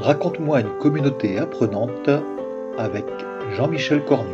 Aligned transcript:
Raconte-moi 0.00 0.62
une 0.62 0.78
communauté 0.78 1.36
apprenante 1.36 2.08
avec 2.78 3.04
Jean-Michel 3.54 4.02
Cornu. 4.06 4.32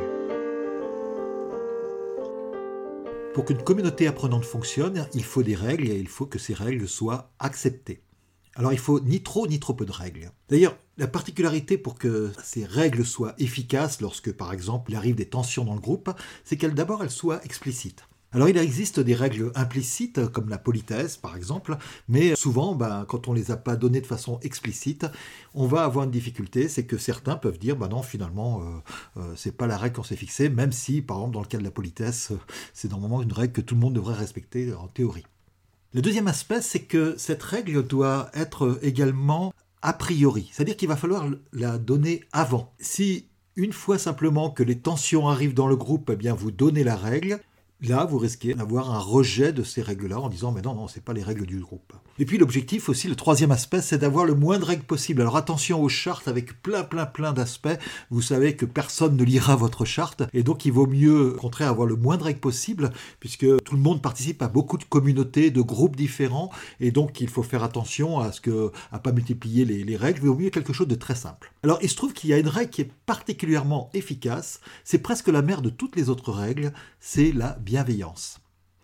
Pour 3.35 3.45
qu'une 3.45 3.65
communauté 3.65 4.07
apprenante 4.07 4.45
fonctionne, 4.45 5.09
il 5.13 5.25
faut 5.25 5.43
des 5.43 5.57
règles 5.57 5.89
et 5.89 5.99
il 5.99 6.07
faut 6.07 6.27
que 6.27 6.39
ces 6.39 6.55
règles 6.55 6.87
soient 6.87 7.33
acceptées. 7.41 8.01
Alors 8.55 8.73
il 8.73 8.79
faut 8.79 9.01
ni 9.01 9.25
trop 9.25 9.49
ni 9.49 9.59
trop 9.59 9.75
peu 9.75 9.85
de 9.85 9.91
règles. 9.91 10.31
D'ailleurs, 10.49 10.79
la 10.99 11.09
particularité 11.09 11.77
pour 11.77 11.99
que 11.99 12.31
ces 12.45 12.65
règles 12.65 13.05
soient 13.05 13.35
efficaces 13.39 14.01
lorsque 14.01 14.33
par 14.33 14.53
exemple 14.53 14.93
il 14.93 14.97
arrive 14.97 15.17
des 15.17 15.29
tensions 15.29 15.65
dans 15.65 15.75
le 15.75 15.81
groupe, 15.81 16.11
c'est 16.45 16.57
qu'elles 16.57 16.75
d'abord 16.75 17.03
elles 17.03 17.11
soient 17.11 17.45
explicites. 17.45 18.05
Alors 18.33 18.49
il 18.49 18.57
existe 18.57 19.01
des 19.01 19.15
règles 19.15 19.53
implicites 19.55 20.27
comme 20.29 20.49
la 20.49 20.59
politesse 20.59 21.17
par 21.17 21.37
exemple, 21.37 21.77
mais 22.09 22.35
souvent 22.35 22.75
ben, 22.75 23.05
quand 23.07 23.29
on 23.29 23.33
ne 23.33 23.39
les 23.39 23.51
a 23.51 23.57
pas 23.57 23.77
données 23.77 24.01
de 24.01 24.07
façon 24.07 24.39
explicite, 24.43 25.07
on 25.55 25.67
va 25.67 25.85
avoir 25.85 26.05
une 26.05 26.11
difficulté, 26.11 26.69
c'est 26.69 26.85
que 26.85 26.99
certains 26.99 27.37
peuvent 27.37 27.59
dire 27.59 27.77
ben 27.77 27.89
non 27.89 28.03
finalement 28.03 28.61
euh, 28.61 29.21
euh, 29.21 29.33
c'est 29.37 29.57
pas 29.57 29.67
la 29.67 29.79
règle 29.79 29.97
qu'on 29.97 30.03
s'est 30.03 30.17
fixée, 30.17 30.49
même 30.49 30.73
si 30.73 31.03
par 31.03 31.19
exemple 31.19 31.35
dans 31.35 31.41
le 31.41 31.47
cas 31.47 31.59
de 31.59 31.65
la 31.65 31.71
politesse 31.71 32.33
c'est 32.75 32.91
normalement 32.91 33.23
une 33.23 33.33
règle 33.33 33.53
que 33.53 33.61
tout 33.61 33.75
le 33.75 33.81
monde 33.81 33.95
devrait 33.95 34.15
respecter 34.15 34.75
en 34.75 34.89
théorie. 34.89 35.25
Le 35.95 36.03
deuxième 36.03 36.29
aspect, 36.29 36.61
c'est 36.61 36.83
que 36.83 37.15
cette 37.17 37.43
règle 37.43 37.87
doit 37.87 38.31
être 38.35 38.79
également 38.83 39.53
a 39.81 39.93
priori, 39.93 40.51
c'est-à-dire 40.53 40.77
qu'il 40.77 40.89
va 40.89 40.97
falloir 40.97 41.27
la 41.53 41.79
donner 41.79 42.25
avant. 42.33 42.75
Si 42.81 43.29
une 43.55 43.73
fois 43.73 43.97
simplement 43.97 44.51
que 44.51 44.63
les 44.63 44.79
tensions 44.79 45.29
arrivent 45.29 45.55
dans 45.55 45.69
le 45.69 45.77
groupe, 45.77 46.11
eh 46.13 46.17
bien 46.17 46.35
vous 46.35 46.51
donnez 46.51 46.85
la 46.85 46.97
règle, 46.97 47.41
Là, 47.83 48.07
vous 48.07 48.17
risquez 48.17 48.55
d'avoir 48.55 48.91
un 48.91 48.99
rejet 48.99 49.53
de 49.53 49.63
ces 49.63 49.83
règles-là 49.83 50.19
en 50.19 50.31
disant 50.31 50.51
mais 50.51 50.63
non, 50.63 50.75
non, 50.75 50.89
c'est 50.89 51.05
pas 51.05 51.13
les 51.13 51.23
règles 51.23 51.45
du 51.45 51.61
groupe. 51.61 51.93
Et 52.19 52.25
puis 52.25 52.39
l'objectif 52.39 52.89
aussi, 52.89 53.07
le 53.07 53.15
troisième 53.15 53.51
aspect, 53.51 53.83
c'est 53.83 53.99
d'avoir 53.99 54.25
le 54.25 54.35
moins 54.35 54.59
de 54.59 54.65
règles 54.65 54.85
possible. 54.85 55.21
Alors 55.21 55.37
attention 55.37 55.83
aux 55.83 55.91
chartes 55.91 56.27
avec 56.27 56.63
plein, 56.63 56.85
plein, 56.85 57.05
plein 57.05 57.35
d'aspects. 57.35 57.79
Vous 58.11 58.23
savez 58.23 58.57
que 58.57 58.65
personne 58.65 59.15
ne 59.19 59.25
lira 59.25 59.57
votre 59.57 59.85
charte 59.85 60.23
et 60.33 60.43
donc 60.43 60.65
il 60.65 60.73
vaut 60.73 60.87
mieux, 60.87 61.35
au 61.35 61.39
contraire, 61.39 61.69
avoir 61.69 61.87
le 61.87 61.97
moins 61.97 62.17
de 62.17 62.23
règles 62.23 62.41
possible 62.41 62.93
puisque 63.21 63.47
tout 63.63 63.75
le 63.75 63.83
monde 63.83 64.01
participe 64.01 64.41
à 64.41 64.49
beaucoup 64.49 64.79
de 64.79 64.85
communautés, 64.85 65.51
de 65.51 65.61
groupes 65.61 65.97
différents 65.97 66.51
et 66.81 66.91
donc 66.91 67.21
il 67.21 67.29
faut 67.29 67.43
faire 67.43 67.63
attention 67.63 68.21
à 68.21 68.33
ce 68.33 68.41
que, 68.41 68.73
à 68.91 68.99
pas 69.01 69.13
multiplier 69.13 69.67
les, 69.67 69.85
les 69.85 69.97
règles. 69.97 70.21
Il 70.23 70.29
vaut 70.29 70.35
mieux 70.35 70.49
quelque 70.49 70.73
chose 70.73 70.89
de 70.89 70.95
très 70.95 71.15
simple. 71.15 71.53
Alors 71.63 71.79
il 71.83 71.91
se 71.91 71.97
trouve 71.97 72.15
qu'il 72.15 72.31
y 72.31 72.33
a 72.33 72.39
une 72.39 72.49
règle 72.49 72.71
qui 72.71 72.81
est 72.81 72.91
particulièrement 73.05 73.91
efficace. 73.93 74.61
C'est 74.83 74.99
presque 74.99 75.29
la 75.29 75.43
mère 75.43 75.61
de 75.61 75.69
toutes 75.69 75.95
les 75.95 76.09
autres 76.09 76.33
règles. 76.33 76.73
C'est 77.01 77.33
la 77.33 77.59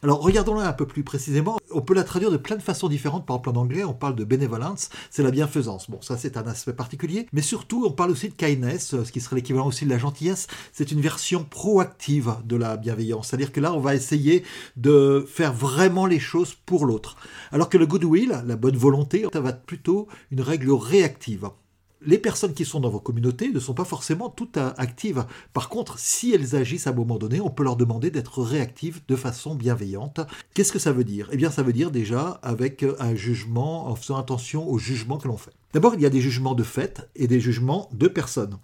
Alors 0.05 0.21
regardons-la 0.21 0.69
un 0.69 0.73
peu 0.73 0.85
plus 0.85 1.05
précisément. 1.05 1.59
On 1.71 1.81
peut 1.81 1.95
la 1.95 2.03
traduire 2.03 2.33
de 2.33 2.37
plein 2.37 2.57
de 2.57 2.63
façons 2.63 2.89
différentes. 2.89 3.25
Par 3.25 3.37
exemple 3.37 3.57
en 3.57 3.63
anglais, 3.63 3.85
on 3.85 3.95
parle 3.95 4.17
de 4.17 4.25
benevolence, 4.25 4.91
c'est 5.11 5.23
la 5.23 5.31
bienfaisance. 5.31 5.89
Bon, 5.89 6.03
ça 6.03 6.17
c'est 6.17 6.37
un 6.37 6.47
aspect 6.49 6.73
particulier. 6.73 7.29
Mais 7.33 7.41
surtout, 7.41 7.85
on 7.87 7.93
parle 7.93 8.11
aussi 8.11 8.29
de 8.29 8.35
kindness, 8.35 8.97
ce 9.05 9.13
qui 9.13 9.21
serait 9.21 9.37
l'équivalent 9.37 9.69
aussi 9.69 9.85
de 9.85 9.91
la 9.91 9.99
gentillesse. 9.99 10.49
C'est 10.73 10.91
une 10.91 11.01
version 11.01 11.45
proactive 11.45 12.35
de 12.45 12.57
la 12.57 12.77
bienveillance. 12.77 13.29
C'est-à-dire 13.29 13.53
que 13.53 13.61
là, 13.61 13.73
on 13.73 13.79
va 13.79 13.95
essayer 13.95 14.43
de 14.77 15.25
faire 15.29 15.53
vraiment 15.53 16.07
les 16.07 16.19
choses 16.19 16.55
pour 16.67 16.85
l'autre. 16.85 17.17
Alors 17.53 17.69
que 17.69 17.79
le 17.79 17.87
goodwill, 17.87 18.43
la 18.45 18.57
bonne 18.57 18.77
volonté, 18.77 19.25
ça 19.33 19.41
va 19.41 19.51
être 19.51 19.63
plutôt 19.63 20.09
une 20.33 20.41
règle 20.41 20.73
réactive 20.73 21.51
les 22.05 22.19
personnes 22.19 22.55
qui 22.55 22.65
sont 22.65 22.81
dans 22.81 22.91
vos 22.91 23.01
communautés 23.01 23.51
ne 23.51 23.61
sont 23.61 23.75
pas 23.75 23.85
forcément 23.85 24.29
toutes 24.29 24.57
actives. 24.57 25.25
Par 25.53 25.69
contre, 25.69 25.99
si 25.99 26.33
elles 26.33 26.57
agissent 26.57 26.87
à 26.87 26.91
un 26.91 26.95
moment 26.95 27.19
donné, 27.19 27.41
on 27.41 27.51
peut 27.51 27.65
leur 27.65 27.77
demander 27.77 28.11
d'être 28.11 28.43
réactives 28.43 29.01
de 29.09 29.17
façon 29.17 29.55
bienveillante. 29.55 30.21
Qu'est-ce 30.55 30.73
que 30.73 30.79
ça 30.79 30.93
veut 30.93 31.05
dire? 31.05 31.29
Eh 31.33 31.37
bien, 31.37 31.51
ça 31.51 31.63
veut 31.63 31.73
dire 31.73 31.91
déjà 31.91 32.41
avec 32.43 32.85
un 32.99 33.15
jugement, 33.15 33.89
en 33.89 33.95
faisant 33.95 34.17
attention 34.17 34.69
au 34.69 34.79
jugement 34.79 35.19
que 35.19 35.29
l'on 35.29 35.37
fait. 35.37 35.53
D'abord, 35.73 35.95
il 35.95 36.01
y 36.01 36.07
a 36.07 36.11
des 36.11 36.21
jugements 36.21 36.55
de 36.55 36.63
fait 36.63 37.09
et 37.17 37.27
des 37.27 37.41
jugements 37.41 37.89
de 37.93 38.09
personnes. 38.09 38.59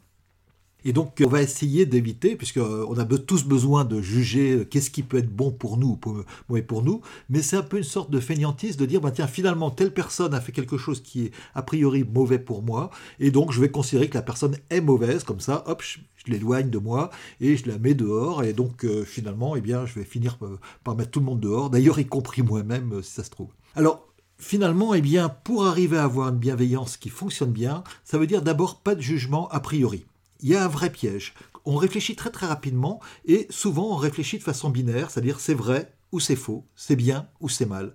Et 0.85 0.93
donc, 0.93 1.21
on 1.25 1.29
va 1.29 1.43
essayer 1.43 1.87
d'éviter, 1.87 2.37
puisqu'on 2.37 2.61
euh, 2.61 3.01
a 3.01 3.19
tous 3.19 3.45
besoin 3.45 3.85
de 3.85 4.01
juger 4.01 4.53
euh, 4.53 4.65
qu'est-ce 4.65 4.91
qui 4.91 5.03
peut 5.03 5.19
être 5.19 5.35
bon 5.35 5.51
pour 5.51 5.77
nous 5.77 5.99
ou 6.07 6.23
mauvais 6.49 6.63
pour 6.63 6.83
nous, 6.83 7.01
mais 7.29 7.43
c'est 7.43 7.57
un 7.57 7.63
peu 7.63 7.79
une 7.79 7.85
sorte 7.85 8.11
de 8.11 8.21
fainéantise 8.21 8.77
de 8.77 8.87
dire, 8.87 9.01
bah, 9.01 9.11
tiens, 9.11 9.27
finalement, 9.27 9.71
telle 9.71 9.93
personne 9.93 10.35
a 10.35 10.41
fait 10.41 10.53
quelque 10.53 10.79
chose 10.79 11.03
qui 11.03 11.25
est 11.25 11.33
a 11.57 11.63
priori 11.63 12.05
mauvais 12.05 12.39
pour 12.39 12.63
moi, 12.63 12.91
et 13.19 13.33
donc 13.33 13.51
je 13.51 13.61
vais 13.61 13.71
considérer 13.71 14.09
que 14.09 14.15
la 14.15 14.23
personne 14.23 14.57
est 14.71 14.81
mauvaise, 14.81 15.25
comme 15.25 15.41
ça, 15.41 15.65
hop, 15.67 15.83
je, 15.83 15.99
l'éloigne 16.29 16.69
de 16.69 16.79
moi 16.79 17.11
et 17.41 17.57
je 17.57 17.67
la 17.69 17.79
mets 17.79 17.95
dehors, 17.95 18.45
et 18.45 18.53
donc 18.53 18.85
euh, 18.85 19.03
finalement, 19.05 19.57
eh 19.57 19.61
bien, 19.61 19.85
je 19.85 19.95
vais 19.95 20.05
finir 20.05 20.39
par 20.85 20.95
mettre 20.95 21.11
tout 21.11 21.21
le 21.21 21.27
monde 21.27 21.41
dehors, 21.41 21.71
d'ailleurs 21.71 21.99
y 21.99 22.07
compris 22.07 22.43
moi-même, 22.43 23.03
si 23.03 23.13
ça 23.13 23.25
se 23.25 23.31
trouve. 23.31 23.49
Alors, 23.75 24.05
Finalement, 24.41 24.95
eh 24.95 25.01
bien, 25.01 25.29
pour 25.29 25.67
arriver 25.67 25.99
à 25.99 26.05
avoir 26.05 26.29
une 26.29 26.39
bienveillance 26.39 26.97
qui 26.97 27.09
fonctionne 27.09 27.51
bien, 27.51 27.83
ça 28.05 28.19
veut 28.19 28.27
dire 28.29 28.41
d'abord 28.41 28.79
pas 28.79 28.95
de 28.95 29.01
jugement 29.01 29.49
a 29.49 29.59
priori 29.59 30.07
il 30.41 30.49
y 30.49 30.57
a 30.57 30.65
un 30.65 30.69
vrai 30.69 30.91
piège. 30.91 31.35
On 31.65 31.77
réfléchit 31.77 32.17
très 32.17 32.31
très 32.31 32.47
rapidement 32.47 33.01
et 33.25 33.47
souvent 33.51 33.93
on 33.93 33.97
réfléchit 33.97 34.39
de 34.39 34.43
façon 34.43 34.71
binaire, 34.71 35.11
c'est-à-dire 35.11 35.41
c'est 35.41 35.55
vrai 35.55 35.93
ou 36.13 36.21
c'est 36.21 36.37
faux, 36.37 36.67
c'est 36.75 36.97
bien 36.97 37.29
ou 37.41 37.49
c'est 37.49 37.67
mal. 37.67 37.95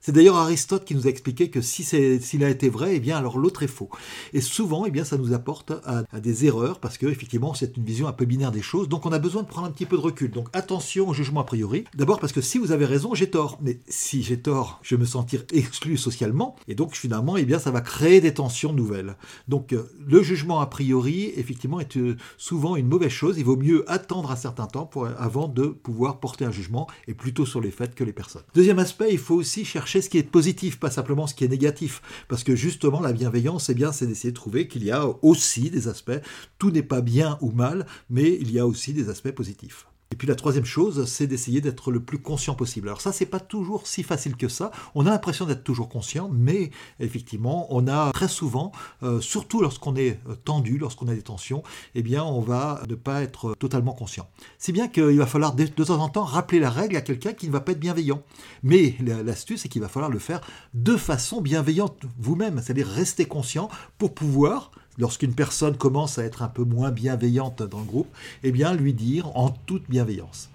C'est 0.00 0.12
d'ailleurs 0.12 0.36
Aristote 0.36 0.84
qui 0.84 0.94
nous 0.94 1.06
a 1.06 1.10
expliqué 1.10 1.50
que 1.50 1.60
si 1.60 1.84
s'il 1.84 2.44
a 2.44 2.50
été 2.50 2.68
vrai, 2.68 2.96
eh 2.96 3.00
bien 3.00 3.16
alors 3.16 3.38
l'autre 3.38 3.62
est 3.62 3.68
faux. 3.68 3.90
Et 4.32 4.40
souvent, 4.40 4.86
eh 4.86 4.90
bien 4.90 5.04
ça 5.04 5.16
nous 5.16 5.32
apporte 5.32 5.72
à, 5.84 6.04
des 6.20 6.46
erreurs 6.46 6.80
parce 6.80 6.98
que 6.98 7.06
effectivement 7.06 7.54
c'est 7.54 7.76
une 7.76 7.84
vision 7.84 8.08
un 8.08 8.12
peu 8.12 8.24
binaire 8.24 8.52
des 8.52 8.62
choses. 8.62 8.88
Donc 8.88 9.06
on 9.06 9.12
a 9.12 9.18
besoin 9.18 9.42
de 9.42 9.48
prendre 9.48 9.66
un 9.66 9.70
petit 9.70 9.86
peu 9.86 9.96
de 9.96 10.02
recul. 10.02 10.30
Donc 10.30 10.48
attention 10.52 11.08
au 11.08 11.14
jugement 11.14 11.40
a 11.40 11.44
priori. 11.44 11.84
D'abord 11.94 12.20
parce 12.20 12.32
que 12.32 12.40
si 12.40 12.58
vous 12.58 12.72
avez 12.72 12.84
raison, 12.84 13.14
j'ai 13.14 13.30
tort. 13.30 13.58
Mais 13.62 13.80
si 13.88 14.22
j'ai 14.22 14.38
tort, 14.38 14.80
je 14.82 14.94
vais 14.94 15.00
me 15.00 15.06
sentir 15.06 15.44
exclu 15.52 15.96
socialement 15.96 16.56
et 16.68 16.74
donc 16.74 16.94
finalement, 16.94 17.36
eh 17.36 17.44
bien 17.44 17.58
ça 17.58 17.70
va 17.70 17.80
créer 17.80 18.20
des 18.20 18.34
tensions 18.34 18.72
nouvelles. 18.72 19.16
Donc 19.48 19.72
euh, 19.72 19.84
le 20.06 20.22
jugement 20.22 20.60
a 20.60 20.66
priori, 20.66 21.32
effectivement, 21.36 21.80
est 21.80 21.96
euh, 21.96 22.16
souvent 22.36 22.76
une 22.76 22.86
mauvaise 22.86 23.10
chose. 23.10 23.38
Il 23.38 23.44
vaut 23.44 23.56
mieux 23.56 23.84
attendre 23.90 24.30
un 24.30 24.36
certain 24.36 24.66
temps 24.66 24.90
avant 25.18 25.48
de 25.48 25.66
pouvoir 25.66 26.20
porter 26.20 26.44
un 26.44 26.50
jugement 26.50 26.86
et 27.08 27.14
plutôt 27.14 27.46
sur 27.46 27.60
les 27.60 27.70
faits 27.70 27.94
que 27.94 28.04
les 28.04 28.12
personnes. 28.12 28.42
Deuxième 28.54 28.78
aspect, 28.78 29.08
il 29.10 29.18
faut 29.18 29.34
aussi 29.34 29.64
chercher 29.64 29.85
ce 29.86 30.08
qui 30.08 30.18
est 30.18 30.22
positif, 30.22 30.78
pas 30.78 30.90
simplement 30.90 31.26
ce 31.26 31.34
qui 31.34 31.44
est 31.44 31.48
négatif. 31.48 32.02
Parce 32.28 32.44
que 32.44 32.54
justement, 32.56 33.00
la 33.00 33.12
bienveillance, 33.12 33.68
eh 33.68 33.74
bien, 33.74 33.92
c'est 33.92 34.06
d'essayer 34.06 34.30
de 34.30 34.36
trouver 34.36 34.68
qu'il 34.68 34.84
y 34.84 34.90
a 34.90 35.06
aussi 35.22 35.70
des 35.70 35.88
aspects. 35.88 36.20
Tout 36.58 36.70
n'est 36.70 36.82
pas 36.82 37.00
bien 37.00 37.38
ou 37.40 37.50
mal, 37.50 37.86
mais 38.10 38.36
il 38.40 38.50
y 38.52 38.58
a 38.58 38.66
aussi 38.66 38.92
des 38.92 39.08
aspects 39.08 39.30
positifs. 39.30 39.86
Et 40.12 40.16
puis 40.16 40.28
la 40.28 40.36
troisième 40.36 40.64
chose, 40.64 41.04
c'est 41.06 41.26
d'essayer 41.26 41.60
d'être 41.60 41.90
le 41.90 42.00
plus 42.00 42.18
conscient 42.18 42.54
possible. 42.54 42.88
Alors 42.88 43.00
ça, 43.00 43.12
c'est 43.12 43.26
pas 43.26 43.40
toujours 43.40 43.86
si 43.86 44.02
facile 44.02 44.36
que 44.36 44.48
ça. 44.48 44.70
On 44.94 45.06
a 45.06 45.10
l'impression 45.10 45.46
d'être 45.46 45.64
toujours 45.64 45.88
conscient, 45.88 46.30
mais 46.32 46.70
effectivement, 47.00 47.66
on 47.70 47.88
a 47.88 48.12
très 48.12 48.28
souvent, 48.28 48.70
euh, 49.02 49.20
surtout 49.20 49.60
lorsqu'on 49.60 49.96
est 49.96 50.20
tendu, 50.44 50.78
lorsqu'on 50.78 51.08
a 51.08 51.14
des 51.14 51.22
tensions, 51.22 51.62
eh 51.94 52.02
bien, 52.02 52.22
on 52.22 52.40
va 52.40 52.82
ne 52.88 52.94
pas 52.94 53.22
être 53.22 53.54
totalement 53.58 53.92
conscient. 53.92 54.28
Si 54.58 54.72
bien 54.72 54.88
qu'il 54.88 55.18
va 55.18 55.26
falloir 55.26 55.54
de, 55.54 55.66
temps 55.66 56.00
en 56.00 56.08
temps 56.08 56.24
rappeler 56.24 56.60
la 56.60 56.70
règle 56.70 56.96
à 56.96 57.00
quelqu'un 57.00 57.32
qui 57.32 57.48
ne 57.48 57.52
va 57.52 57.60
pas 57.60 57.72
être 57.72 57.80
bienveillant. 57.80 58.22
Mais 58.62 58.96
l'astuce, 59.00 59.62
c'est 59.62 59.68
qu'il 59.68 59.82
va 59.82 59.88
falloir 59.88 60.10
le 60.10 60.18
faire 60.18 60.40
de 60.74 60.96
façon 60.96 61.40
bienveillante 61.40 62.02
vous-même, 62.18 62.60
c'est-à-dire 62.62 62.86
rester 62.86 63.26
conscient 63.26 63.68
pour 63.98 64.14
pouvoir 64.14 64.70
lorsqu'une 64.98 65.34
personne 65.34 65.76
commence 65.76 66.18
à 66.18 66.24
être 66.24 66.42
un 66.42 66.48
peu 66.48 66.64
moins 66.64 66.90
bienveillante 66.90 67.62
dans 67.62 67.80
le 67.80 67.84
groupe, 67.84 68.08
eh 68.42 68.52
bien 68.52 68.74
lui 68.74 68.92
dire 68.92 69.36
en 69.36 69.50
toute 69.50 69.88
bienveillance. 69.88 70.50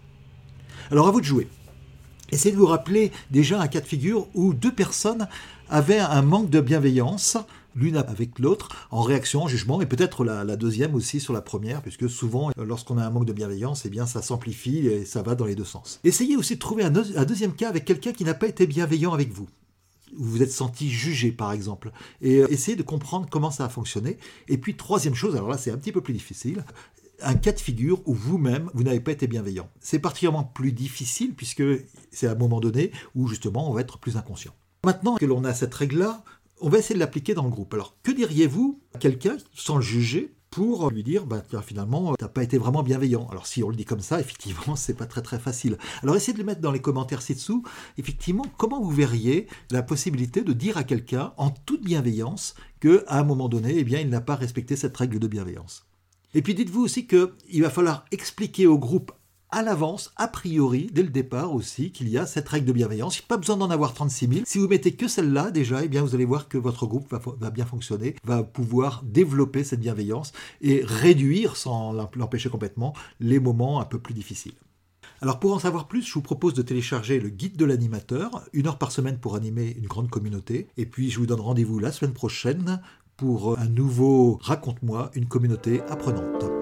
Alors 0.91 1.07
à 1.07 1.11
vous 1.11 1.21
de 1.21 1.25
jouer. 1.25 1.47
Essayez 2.31 2.53
de 2.53 2.59
vous 2.59 2.65
rappeler 2.65 3.11
déjà 3.29 3.59
un 3.61 3.67
cas 3.67 3.81
de 3.81 3.85
figure 3.85 4.27
où 4.33 4.53
deux 4.53 4.71
personnes 4.71 5.27
avaient 5.69 5.99
un 5.99 6.21
manque 6.21 6.49
de 6.49 6.61
bienveillance, 6.61 7.37
l'une 7.75 7.97
avec 7.97 8.39
l'autre, 8.39 8.69
en 8.89 9.01
réaction, 9.01 9.43
en 9.43 9.47
jugement, 9.47 9.81
et 9.81 9.85
peut-être 9.85 10.23
la, 10.23 10.55
deuxième 10.55 10.95
aussi 10.95 11.19
sur 11.19 11.33
la 11.33 11.41
première, 11.41 11.81
puisque 11.81 12.09
souvent, 12.09 12.51
lorsqu'on 12.57 12.97
a 12.97 13.05
un 13.05 13.09
manque 13.09 13.25
de 13.25 13.33
bienveillance, 13.33 13.85
eh 13.85 13.89
bien, 13.89 14.05
ça 14.05 14.21
s'amplifie 14.21 14.87
et 14.87 15.05
ça 15.05 15.21
va 15.21 15.35
dans 15.35 15.45
les 15.45 15.55
deux 15.55 15.65
sens. 15.65 15.99
Essayez 16.03 16.37
aussi 16.37 16.55
de 16.55 16.59
trouver 16.59 16.83
un 16.83 16.91
deuxième 17.25 17.53
cas 17.53 17.69
avec 17.69 17.85
quelqu'un 17.85 18.13
qui 18.13 18.23
n'a 18.23 18.33
pas 18.33 18.47
été 18.47 18.65
bienveillant 18.65 19.13
avec 19.13 19.31
vous 19.31 19.47
vous 20.17 20.31
vous 20.31 20.43
êtes 20.43 20.51
senti 20.51 20.89
jugé 20.89 21.31
par 21.31 21.51
exemple, 21.51 21.91
et 22.21 22.39
euh, 22.39 22.51
essayez 22.51 22.75
de 22.75 22.83
comprendre 22.83 23.27
comment 23.29 23.51
ça 23.51 23.65
a 23.65 23.69
fonctionné. 23.69 24.17
Et 24.47 24.57
puis 24.57 24.75
troisième 24.75 25.15
chose, 25.15 25.35
alors 25.35 25.49
là 25.49 25.57
c'est 25.57 25.71
un 25.71 25.77
petit 25.77 25.91
peu 25.91 26.01
plus 26.01 26.13
difficile, 26.13 26.63
un 27.23 27.35
cas 27.35 27.51
de 27.51 27.59
figure 27.59 28.01
où 28.05 28.13
vous-même, 28.13 28.69
vous, 28.73 28.83
n'avez 28.83 28.99
pas 28.99 29.11
été 29.11 29.27
bienveillant. 29.27 29.69
C'est 29.79 29.99
particulièrement 29.99 30.43
plus 30.43 30.71
difficile 30.71 31.33
puisque 31.35 31.63
c'est 32.11 32.27
à 32.27 32.31
un 32.31 32.35
moment 32.35 32.59
donné 32.59 32.91
où 33.15 33.27
justement 33.27 33.69
on 33.69 33.73
va 33.73 33.81
être 33.81 33.99
plus 33.99 34.17
inconscient. 34.17 34.53
Maintenant 34.83 35.15
que 35.17 35.25
l'on 35.25 35.43
a 35.43 35.53
cette 35.53 35.73
règle-là, 35.73 36.23
on 36.59 36.69
va 36.69 36.79
essayer 36.79 36.95
de 36.95 36.99
l'appliquer 36.99 37.33
dans 37.33 37.43
le 37.43 37.49
groupe. 37.49 37.73
Alors 37.73 37.95
que 38.03 38.11
diriez-vous 38.11 38.79
à 38.93 38.99
quelqu'un 38.99 39.37
sans 39.53 39.75
le 39.75 39.81
juger 39.81 40.33
pour 40.51 40.91
lui 40.91 41.01
dire 41.01 41.25
bah, 41.25 41.41
finalement 41.63 42.13
t'as 42.15 42.27
pas 42.27 42.43
été 42.43 42.57
vraiment 42.57 42.83
bienveillant. 42.83 43.27
Alors 43.31 43.47
si 43.47 43.63
on 43.63 43.69
le 43.69 43.75
dit 43.75 43.85
comme 43.85 44.01
ça, 44.01 44.19
effectivement 44.19 44.75
c'est 44.75 44.93
pas 44.93 45.07
très 45.07 45.21
très 45.21 45.39
facile. 45.39 45.77
Alors 46.03 46.15
essayez 46.15 46.33
de 46.33 46.37
le 46.37 46.45
mettre 46.45 46.61
dans 46.61 46.71
les 46.71 46.81
commentaires 46.81 47.21
ci-dessous. 47.21 47.63
Effectivement, 47.97 48.45
comment 48.57 48.81
vous 48.81 48.91
verriez 48.91 49.47
la 49.71 49.81
possibilité 49.81 50.41
de 50.41 50.53
dire 50.53 50.77
à 50.77 50.83
quelqu'un 50.83 51.33
en 51.37 51.49
toute 51.49 51.83
bienveillance 51.83 52.53
que 52.79 53.03
à 53.07 53.19
un 53.19 53.23
moment 53.23 53.49
donné, 53.49 53.77
eh 53.77 53.83
bien 53.83 53.99
il 53.99 54.09
n'a 54.09 54.21
pas 54.21 54.35
respecté 54.35 54.75
cette 54.75 54.95
règle 54.97 55.19
de 55.19 55.27
bienveillance? 55.27 55.87
Et 56.33 56.41
puis 56.41 56.53
dites-vous 56.53 56.81
aussi 56.81 57.07
qu'il 57.07 57.61
va 57.61 57.69
falloir 57.69 58.05
expliquer 58.11 58.67
au 58.67 58.77
groupe 58.77 59.11
à 59.51 59.61
l'avance, 59.61 60.11
a 60.15 60.27
priori, 60.27 60.89
dès 60.91 61.03
le 61.03 61.09
départ 61.09 61.53
aussi, 61.53 61.91
qu'il 61.91 62.09
y 62.09 62.17
a 62.17 62.25
cette 62.25 62.47
règle 62.49 62.67
de 62.67 62.73
bienveillance. 62.73 63.17
Il 63.17 63.21
n'y 63.21 63.25
a 63.25 63.27
pas 63.27 63.37
besoin 63.37 63.57
d'en 63.57 63.69
avoir 63.69 63.93
36 63.93 64.27
000. 64.27 64.41
Si 64.45 64.57
vous 64.57 64.67
mettez 64.67 64.93
que 64.93 65.07
celle-là, 65.07 65.51
déjà, 65.51 65.83
eh 65.83 65.87
bien, 65.87 66.01
vous 66.01 66.15
allez 66.15 66.25
voir 66.25 66.47
que 66.47 66.57
votre 66.57 66.85
groupe 66.85 67.09
va, 67.11 67.21
va 67.39 67.49
bien 67.49 67.65
fonctionner, 67.65 68.15
va 68.23 68.43
pouvoir 68.43 69.03
développer 69.03 69.63
cette 69.63 69.81
bienveillance 69.81 70.31
et 70.61 70.81
réduire, 70.85 71.57
sans 71.57 71.93
l'empêcher 72.15 72.49
complètement, 72.49 72.93
les 73.19 73.39
moments 73.39 73.81
un 73.81 73.85
peu 73.85 73.99
plus 73.99 74.13
difficiles. 74.13 74.55
Alors 75.21 75.39
pour 75.39 75.53
en 75.53 75.59
savoir 75.59 75.87
plus, 75.87 76.01
je 76.01 76.13
vous 76.13 76.21
propose 76.21 76.55
de 76.55 76.63
télécharger 76.63 77.19
le 77.19 77.29
guide 77.29 77.55
de 77.55 77.65
l'animateur, 77.65 78.43
une 78.53 78.67
heure 78.67 78.79
par 78.79 78.91
semaine 78.91 79.19
pour 79.19 79.35
animer 79.35 79.75
une 79.77 79.85
grande 79.85 80.09
communauté. 80.09 80.67
Et 80.77 80.87
puis 80.87 81.11
je 81.11 81.19
vous 81.19 81.27
donne 81.27 81.41
rendez-vous 81.41 81.77
la 81.77 81.91
semaine 81.91 82.13
prochaine 82.13 82.81
pour 83.17 83.59
un 83.59 83.67
nouveau 83.67 84.39
Raconte-moi 84.41 85.11
une 85.13 85.27
communauté 85.27 85.81
apprenante. 85.89 86.60